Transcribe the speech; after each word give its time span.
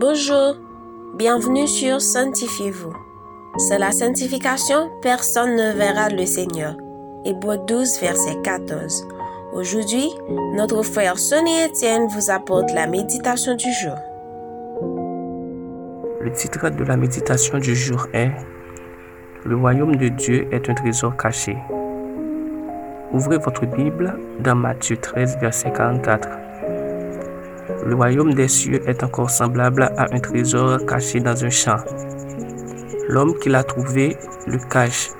Bonjour, 0.00 0.56
bienvenue 1.12 1.66
sur 1.66 2.00
Sanctifiez-vous. 2.00 2.94
C'est 3.58 3.78
la 3.78 3.92
sanctification, 3.92 4.88
personne 5.02 5.54
ne 5.56 5.76
verra 5.76 6.08
le 6.08 6.24
Seigneur. 6.24 6.74
Hébreu 7.26 7.58
12, 7.58 8.00
verset 8.00 8.40
14. 8.42 9.06
Aujourd'hui, 9.52 10.08
notre 10.54 10.82
frère 10.82 11.18
Sonny 11.18 11.52
Etienne 11.66 12.06
vous 12.06 12.30
apporte 12.30 12.72
la 12.72 12.86
méditation 12.86 13.56
du 13.56 13.70
jour. 13.74 13.94
Le 16.22 16.32
titre 16.32 16.70
de 16.70 16.84
la 16.84 16.96
méditation 16.96 17.58
du 17.58 17.76
jour 17.76 18.06
est 18.14 18.30
Le 19.44 19.54
royaume 19.54 19.96
de 19.96 20.08
Dieu 20.08 20.48
est 20.50 20.70
un 20.70 20.74
trésor 20.74 21.14
caché. 21.18 21.58
Ouvrez 23.12 23.36
votre 23.36 23.66
Bible 23.66 24.18
dans 24.38 24.54
Matthieu 24.54 24.96
13, 24.96 25.36
verset 25.42 25.70
44. 25.72 26.49
Le 27.86 27.94
royaume 27.94 28.34
des 28.34 28.48
cieux 28.48 28.80
est 28.86 29.02
encore 29.02 29.30
semblable 29.30 29.90
à 29.96 30.06
un 30.14 30.20
trésor 30.20 30.84
caché 30.86 31.20
dans 31.20 31.44
un 31.44 31.50
champ. 31.50 31.78
L'homme 33.08 33.34
qui 33.38 33.48
l'a 33.48 33.64
trouvé 33.64 34.16
le 34.46 34.58
cache 34.58 35.10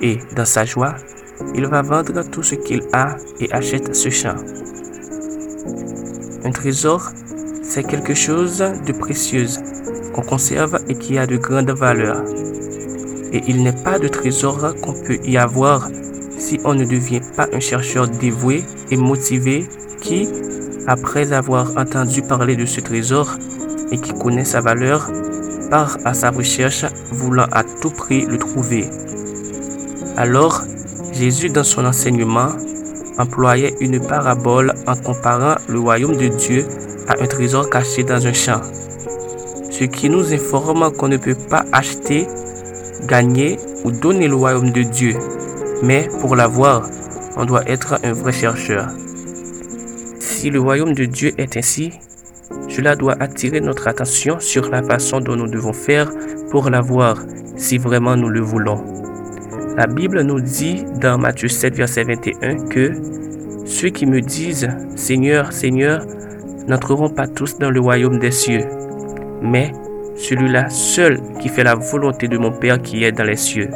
et, 0.00 0.18
dans 0.34 0.44
sa 0.44 0.64
joie, 0.64 0.94
il 1.54 1.66
va 1.66 1.82
vendre 1.82 2.22
tout 2.30 2.42
ce 2.42 2.54
qu'il 2.54 2.82
a 2.92 3.16
et 3.40 3.50
achète 3.52 3.94
ce 3.94 4.10
champ. 4.10 4.36
Un 6.44 6.50
trésor, 6.50 7.10
c'est 7.62 7.84
quelque 7.84 8.14
chose 8.14 8.58
de 8.58 8.92
précieux 8.92 9.46
qu'on 10.14 10.22
conserve 10.22 10.78
et 10.88 10.94
qui 10.94 11.18
a 11.18 11.26
de 11.26 11.36
grandes 11.36 11.70
valeurs. 11.70 12.24
Et 13.32 13.42
il 13.48 13.62
n'est 13.62 13.82
pas 13.84 13.98
de 13.98 14.08
trésor 14.08 14.74
qu'on 14.82 14.92
peut 14.92 15.18
y 15.24 15.36
avoir 15.36 15.88
si 16.38 16.60
on 16.64 16.74
ne 16.74 16.84
devient 16.84 17.22
pas 17.36 17.48
un 17.52 17.60
chercheur 17.60 18.06
dévoué 18.06 18.64
et 18.90 18.96
motivé 18.96 19.66
qui, 20.00 20.28
après 20.86 21.32
avoir 21.32 21.76
entendu 21.76 22.22
parler 22.22 22.56
de 22.56 22.66
ce 22.66 22.80
trésor 22.80 23.36
et 23.90 23.98
qui 23.98 24.12
connaît 24.12 24.44
sa 24.44 24.60
valeur, 24.60 25.10
part 25.70 25.98
à 26.04 26.14
sa 26.14 26.30
recherche 26.30 26.84
voulant 27.10 27.46
à 27.52 27.62
tout 27.64 27.90
prix 27.90 28.24
le 28.26 28.38
trouver. 28.38 28.88
Alors, 30.16 30.62
Jésus 31.12 31.50
dans 31.50 31.64
son 31.64 31.84
enseignement 31.84 32.48
employait 33.18 33.74
une 33.80 34.00
parabole 34.00 34.74
en 34.86 34.96
comparant 34.96 35.56
le 35.68 35.80
royaume 35.80 36.16
de 36.16 36.28
Dieu 36.28 36.66
à 37.08 37.22
un 37.22 37.26
trésor 37.26 37.70
caché 37.70 38.02
dans 38.02 38.26
un 38.26 38.32
champ. 38.32 38.60
Ce 39.70 39.84
qui 39.84 40.08
nous 40.08 40.32
informe 40.32 40.90
qu'on 40.92 41.08
ne 41.08 41.16
peut 41.16 41.34
pas 41.34 41.64
acheter, 41.72 42.26
gagner 43.06 43.58
ou 43.84 43.90
donner 43.90 44.28
le 44.28 44.36
royaume 44.36 44.70
de 44.70 44.82
Dieu. 44.82 45.16
Mais 45.82 46.08
pour 46.20 46.36
l'avoir, 46.36 46.88
on 47.36 47.44
doit 47.44 47.68
être 47.68 47.98
un 48.02 48.12
vrai 48.12 48.32
chercheur. 48.32 48.88
Si 50.36 50.50
le 50.50 50.60
royaume 50.60 50.92
de 50.92 51.06
Dieu 51.06 51.32
est 51.38 51.56
ainsi, 51.56 51.92
cela 52.68 52.94
doit 52.94 53.16
attirer 53.20 53.62
notre 53.62 53.88
attention 53.88 54.38
sur 54.38 54.68
la 54.68 54.82
façon 54.82 55.18
dont 55.18 55.34
nous 55.34 55.46
devons 55.46 55.72
faire 55.72 56.10
pour 56.50 56.68
l'avoir 56.68 57.16
si 57.56 57.78
vraiment 57.78 58.16
nous 58.16 58.28
le 58.28 58.42
voulons. 58.42 58.84
La 59.78 59.86
Bible 59.86 60.20
nous 60.20 60.42
dit 60.42 60.84
dans 61.00 61.16
Matthieu 61.16 61.48
7, 61.48 61.74
verset 61.74 62.04
21 62.04 62.66
que 62.66 62.92
ceux 63.64 63.88
qui 63.88 64.04
me 64.04 64.20
disent 64.20 64.68
Seigneur, 64.94 65.54
Seigneur, 65.54 66.04
n'entreront 66.68 67.08
pas 67.08 67.26
tous 67.26 67.56
dans 67.56 67.70
le 67.70 67.80
royaume 67.80 68.18
des 68.18 68.30
cieux, 68.30 68.66
mais 69.40 69.72
celui-là 70.16 70.68
seul 70.68 71.18
qui 71.40 71.48
fait 71.48 71.64
la 71.64 71.76
volonté 71.76 72.28
de 72.28 72.36
mon 72.36 72.52
Père 72.52 72.82
qui 72.82 73.04
est 73.04 73.12
dans 73.12 73.24
les 73.24 73.36
cieux. 73.36 73.70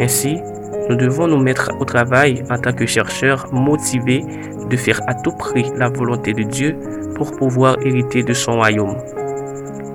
Ainsi, 0.00 0.38
nous 0.88 0.96
devons 0.96 1.26
nous 1.26 1.38
mettre 1.38 1.70
au 1.80 1.84
travail 1.84 2.42
en 2.50 2.58
tant 2.58 2.72
que 2.72 2.86
chercheurs 2.86 3.46
motivés 3.52 4.24
de 4.68 4.76
faire 4.76 5.00
à 5.06 5.14
tout 5.14 5.32
prix 5.32 5.64
la 5.76 5.88
volonté 5.88 6.32
de 6.32 6.42
Dieu 6.42 6.76
pour 7.14 7.32
pouvoir 7.32 7.76
hériter 7.84 8.22
de 8.22 8.32
son 8.32 8.52
royaume. 8.52 8.96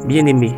Bien-aimés, 0.08 0.56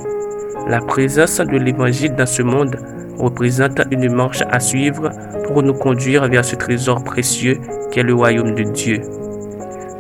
la 0.68 0.80
présence 0.80 1.40
de 1.40 1.58
l'Évangile 1.58 2.16
dans 2.16 2.26
ce 2.26 2.44
monde 2.44 2.78
représente 3.18 3.82
une 3.92 4.14
marche 4.14 4.44
à 4.50 4.60
suivre 4.60 5.10
pour 5.48 5.64
nous 5.64 5.74
conduire 5.74 6.28
vers 6.30 6.46
ce 6.46 6.56
trésor 6.56 7.04
précieux 7.04 7.60
qu'est 7.92 8.04
le 8.04 8.14
royaume 8.14 8.56
de 8.56 8.64
Dieu. 8.64 9.02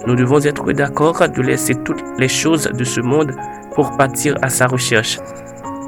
Nous 0.08 0.16
devons 0.16 0.40
être 0.40 0.72
d'accord 0.72 1.28
de 1.28 1.42
laisser 1.42 1.76
toutes 1.84 2.04
les 2.18 2.30
choses 2.30 2.70
de 2.72 2.84
ce 2.84 3.02
monde 3.02 3.34
pour 3.76 3.98
partir 3.98 4.36
à 4.42 4.50
sa 4.50 4.68
recherche. 4.68 5.20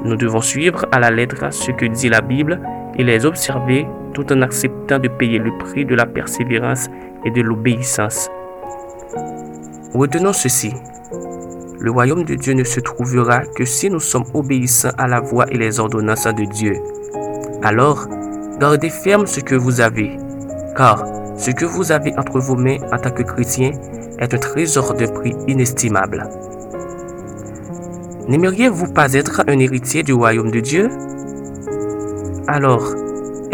Nous 0.04 0.16
devons 0.16 0.40
suivre 0.40 0.86
à 0.92 1.00
la 1.00 1.10
lettre 1.10 1.52
ce 1.52 1.70
que 1.72 1.86
dit 1.86 2.08
la 2.08 2.20
Bible 2.20 2.60
et 2.96 3.02
les 3.02 3.24
observer 3.24 3.86
tout 4.14 4.32
en 4.32 4.42
acceptant 4.42 4.98
de 4.98 5.08
payer 5.08 5.38
le 5.38 5.56
prix 5.58 5.84
de 5.84 5.94
la 5.94 6.06
persévérance 6.06 6.88
et 7.24 7.30
de 7.30 7.42
l'obéissance. 7.42 8.30
Retenons 9.94 10.32
ceci. 10.32 10.72
Le 11.78 11.90
royaume 11.90 12.24
de 12.24 12.34
Dieu 12.34 12.54
ne 12.54 12.64
se 12.64 12.80
trouvera 12.80 13.40
que 13.56 13.64
si 13.64 13.90
nous 13.90 14.00
sommes 14.00 14.24
obéissants 14.32 14.92
à 14.96 15.06
la 15.06 15.20
voix 15.20 15.46
et 15.50 15.58
les 15.58 15.78
ordonnances 15.78 16.24
de 16.24 16.44
Dieu. 16.44 16.74
Alors, 17.62 18.06
gardez 18.58 18.88
ferme 18.88 19.26
ce 19.26 19.40
que 19.40 19.54
vous 19.54 19.80
avez, 19.80 20.16
car 20.76 21.04
ce 21.36 21.50
que 21.50 21.64
vous 21.66 21.92
avez 21.92 22.12
entre 22.18 22.40
vos 22.40 22.56
mains 22.56 22.78
en 22.92 22.96
tant 22.96 23.10
que 23.10 23.22
chrétien 23.22 23.72
est 24.18 24.32
un 24.32 24.38
trésor 24.38 24.94
de 24.94 25.06
prix 25.06 25.34
inestimable. 25.46 26.26
N'aimeriez-vous 28.28 28.92
pas 28.92 29.12
être 29.12 29.42
un 29.46 29.58
héritier 29.58 30.02
du 30.02 30.14
royaume 30.14 30.50
de 30.50 30.60
Dieu? 30.60 30.88
Alors, 32.46 32.94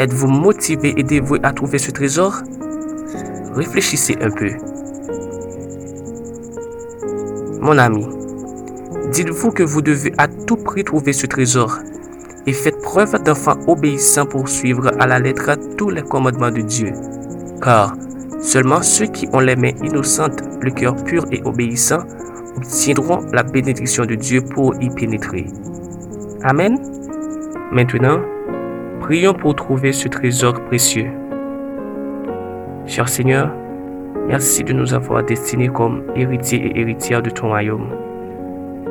êtes-vous 0.00 0.28
motivé 0.28 0.94
et 0.96 1.02
dévoué 1.02 1.40
à 1.42 1.52
trouver 1.52 1.76
ce 1.76 1.90
trésor? 1.90 2.40
Réfléchissez 3.54 4.16
un 4.22 4.30
peu. 4.30 4.50
Mon 7.60 7.76
ami, 7.76 8.06
dites-vous 9.12 9.50
que 9.50 9.62
vous 9.62 9.82
devez 9.82 10.14
à 10.16 10.26
tout 10.26 10.56
prix 10.56 10.84
trouver 10.84 11.12
ce 11.12 11.26
trésor 11.26 11.80
et 12.46 12.54
faites 12.54 12.80
preuve 12.80 13.22
d'enfant 13.22 13.56
obéissant 13.66 14.24
pour 14.24 14.48
suivre 14.48 14.90
à 14.98 15.06
la 15.06 15.18
lettre 15.18 15.50
tous 15.76 15.90
les 15.90 16.02
commandements 16.02 16.50
de 16.50 16.62
Dieu. 16.62 16.92
Car 17.62 17.94
seulement 18.40 18.80
ceux 18.80 19.06
qui 19.06 19.28
ont 19.34 19.40
les 19.40 19.56
mains 19.56 19.76
innocentes, 19.82 20.42
le 20.62 20.70
cœur 20.70 20.96
pur 21.04 21.26
et 21.30 21.42
obéissant, 21.44 22.04
obtiendront 22.56 23.20
la 23.34 23.42
bénédiction 23.42 24.06
de 24.06 24.14
Dieu 24.14 24.40
pour 24.40 24.74
y 24.80 24.88
pénétrer. 24.88 25.46
Amen. 26.42 26.78
Maintenant, 27.70 28.20
prions 29.10 29.34
pour 29.34 29.56
trouver 29.56 29.90
ce 29.90 30.06
trésor 30.06 30.54
précieux. 30.66 31.10
Cher 32.86 33.08
Seigneur, 33.08 33.52
merci 34.28 34.62
de 34.62 34.72
nous 34.72 34.94
avoir 34.94 35.24
destinés 35.24 35.66
comme 35.66 36.04
héritiers 36.14 36.64
et 36.64 36.78
héritières 36.78 37.20
de 37.20 37.28
ton 37.28 37.48
royaume. 37.48 37.88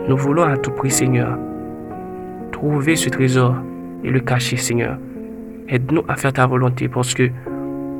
Nous 0.09 0.17
voulons 0.17 0.43
à 0.43 0.57
tout 0.57 0.71
prix, 0.71 0.91
Seigneur, 0.91 1.39
trouver 2.51 2.97
ce 2.97 3.07
trésor 3.07 3.55
et 4.03 4.09
le 4.09 4.19
cacher, 4.19 4.57
Seigneur. 4.57 4.97
Aide-nous 5.69 6.03
à 6.09 6.17
faire 6.17 6.33
ta 6.33 6.45
volonté 6.45 6.89
parce 6.89 7.13
que 7.13 7.29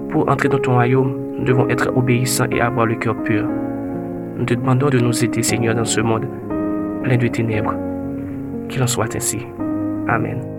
pour 0.10 0.30
entrer 0.30 0.50
dans 0.50 0.60
ton 0.60 0.74
royaume, 0.74 1.16
nous 1.38 1.46
devons 1.46 1.70
être 1.70 1.90
obéissants 1.96 2.50
et 2.52 2.60
avoir 2.60 2.86
le 2.86 2.96
cœur 2.96 3.16
pur. 3.24 3.48
Nous 4.36 4.44
te 4.44 4.56
demandons 4.56 4.90
de 4.90 5.00
nous 5.00 5.24
aider, 5.24 5.42
Seigneur, 5.42 5.74
dans 5.74 5.86
ce 5.86 6.02
monde 6.02 6.28
plein 7.02 7.16
de 7.16 7.28
ténèbres. 7.28 7.76
Qu'il 8.68 8.84
en 8.84 8.88
soit 8.88 9.16
ainsi. 9.16 9.40
Amen. 10.10 10.59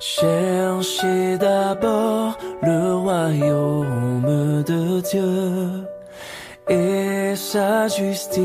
Cherchez 0.00 1.38
d'abord 1.38 2.38
le 2.62 2.94
royaume 2.94 4.62
de 4.62 5.00
Dieu 5.00 5.88
et 6.68 7.34
sa 7.34 7.88
justice. 7.88 8.38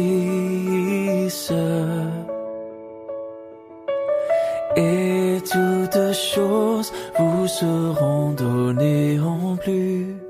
Et 4.75 5.37
toutes 5.51 6.13
choses 6.13 6.91
vous 7.19 7.47
seront 7.47 8.31
données 8.31 9.19
en 9.19 9.55
plus. 9.55 10.22